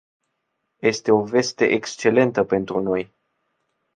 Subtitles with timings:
[0.79, 3.13] Este o veste excelentă pentru noi.